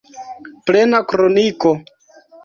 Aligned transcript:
Plena 0.69 1.01
kroniko. 1.11 1.75